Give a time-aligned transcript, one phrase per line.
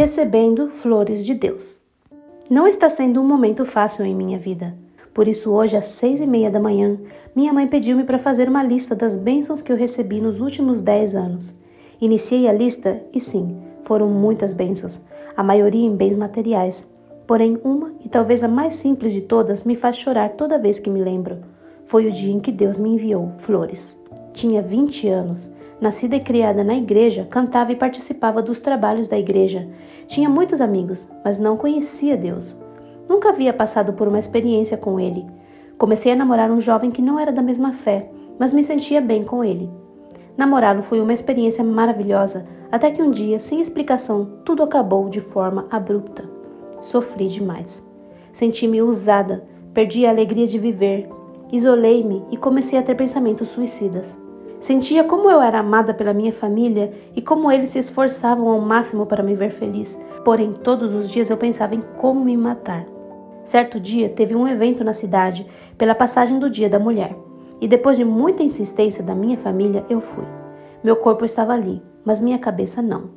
[0.00, 1.84] recebendo flores de Deus.
[2.48, 4.74] Não está sendo um momento fácil em minha vida.
[5.12, 6.98] Por isso, hoje, às seis e meia da manhã,
[7.36, 11.14] minha mãe pediu-me para fazer uma lista das bênçãos que eu recebi nos últimos dez
[11.14, 11.54] anos.
[12.00, 15.02] Iniciei a lista e sim, foram muitas bênçãos,
[15.36, 16.82] a maioria em bens materiais.
[17.26, 20.88] Porém, uma, e talvez a mais simples de todas, me faz chorar toda vez que
[20.88, 21.40] me lembro.
[21.84, 23.98] Foi o dia em que Deus me enviou flores.
[24.40, 25.50] Tinha 20 anos.
[25.78, 29.68] Nascida e criada na igreja, cantava e participava dos trabalhos da igreja.
[30.06, 32.56] Tinha muitos amigos, mas não conhecia Deus.
[33.06, 35.26] Nunca havia passado por uma experiência com ele.
[35.76, 39.24] Comecei a namorar um jovem que não era da mesma fé, mas me sentia bem
[39.24, 39.68] com ele.
[40.38, 45.66] Namorá-lo foi uma experiência maravilhosa, até que um dia, sem explicação, tudo acabou de forma
[45.70, 46.24] abrupta.
[46.80, 47.82] Sofri demais.
[48.32, 51.10] Senti-me usada, perdi a alegria de viver,
[51.52, 54.16] Isolei-me e comecei a ter pensamentos suicidas.
[54.60, 59.06] Sentia como eu era amada pela minha família e como eles se esforçavam ao máximo
[59.06, 62.84] para me ver feliz, porém todos os dias eu pensava em como me matar.
[63.42, 65.46] Certo dia teve um evento na cidade
[65.78, 67.16] pela passagem do Dia da Mulher,
[67.58, 70.26] e depois de muita insistência da minha família, eu fui.
[70.84, 73.10] Meu corpo estava ali, mas minha cabeça não.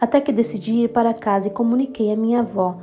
[0.00, 2.78] Até que decidi ir para casa e comuniquei à minha avó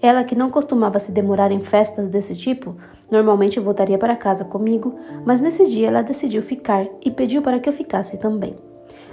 [0.00, 2.76] ela que não costumava se demorar em festas desse tipo,
[3.10, 7.68] normalmente voltaria para casa comigo, mas nesse dia ela decidiu ficar e pediu para que
[7.68, 8.54] eu ficasse também.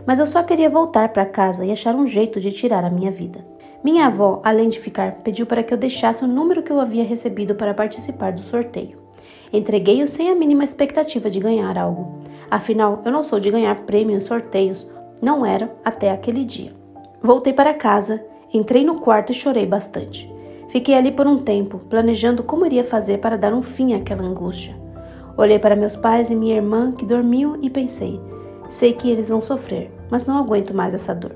[0.06, 3.12] Mas eu só queria voltar para casa e achar um jeito de tirar a minha
[3.12, 3.46] vida.
[3.84, 7.04] Minha avó, além de ficar, pediu para que eu deixasse o número que eu havia
[7.04, 9.00] recebido para participar do sorteio.
[9.54, 12.20] Entreguei-o sem a mínima expectativa de ganhar algo.
[12.50, 14.88] Afinal, eu não sou de ganhar prêmio em sorteios,
[15.22, 16.74] não era até aquele dia.
[17.22, 18.24] Voltei para casa,
[18.54, 20.35] entrei no quarto e chorei bastante.
[20.76, 24.76] Fiquei ali por um tempo, planejando como iria fazer para dar um fim àquela angústia.
[25.38, 28.20] Olhei para meus pais e minha irmã, que dormiam, e pensei:
[28.68, 31.32] sei que eles vão sofrer, mas não aguento mais essa dor.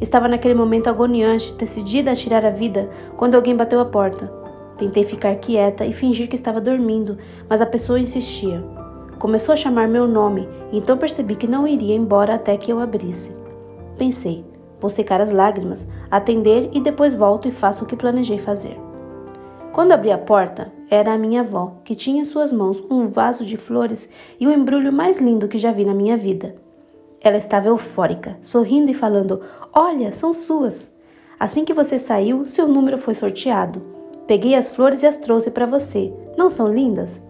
[0.00, 4.32] Estava naquele momento agoniante, decidida a tirar a vida, quando alguém bateu a porta.
[4.78, 7.18] Tentei ficar quieta e fingir que estava dormindo,
[7.50, 8.64] mas a pessoa insistia.
[9.18, 13.32] Começou a chamar meu nome, então percebi que não iria embora até que eu abrisse.
[13.98, 14.46] Pensei:
[14.78, 18.78] Vou secar as lágrimas, atender e depois volto e faço o que planejei fazer.
[19.72, 23.44] Quando abri a porta, era a minha avó, que tinha em suas mãos um vaso
[23.44, 26.56] de flores e o embrulho mais lindo que já vi na minha vida.
[27.20, 29.40] Ela estava eufórica, sorrindo e falando:
[29.72, 30.94] Olha, são suas.
[31.38, 33.82] Assim que você saiu, seu número foi sorteado.
[34.26, 36.12] Peguei as flores e as trouxe para você.
[36.36, 37.22] Não são lindas?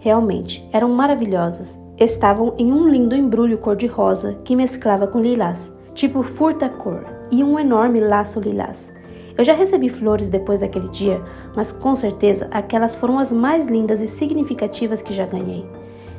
[0.00, 1.78] Realmente, eram maravilhosas.
[1.98, 8.00] Estavam em um lindo embrulho cor-de-rosa que mesclava com lilás tipo furta-cor, e um enorme
[8.00, 8.92] laço lilás.
[9.36, 11.22] Eu já recebi flores depois daquele dia,
[11.56, 15.66] mas com certeza aquelas foram as mais lindas e significativas que já ganhei.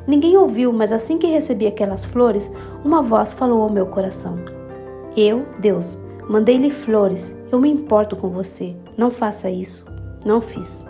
[0.06, 2.50] Ninguém ouviu, mas assim que recebi aquelas flores,
[2.84, 4.38] uma voz falou ao meu coração:
[5.16, 5.96] Eu, Deus,
[6.28, 9.86] mandei-lhe flores, eu me importo com você, não faça isso.
[10.24, 10.84] Não fiz.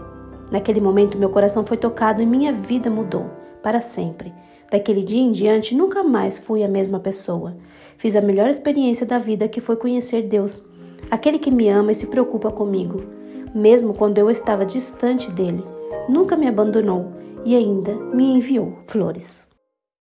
[0.50, 3.30] Naquele momento, meu coração foi tocado e minha vida mudou
[3.62, 4.32] para sempre.
[4.70, 7.56] Daquele dia em diante, nunca mais fui a mesma pessoa.
[7.98, 10.62] Fiz a melhor experiência da vida que foi conhecer Deus,
[11.10, 13.02] aquele que me ama e se preocupa comigo,
[13.54, 15.62] mesmo quando eu estava distante dele.
[16.08, 17.12] Nunca me abandonou
[17.44, 19.45] e ainda me enviou flores.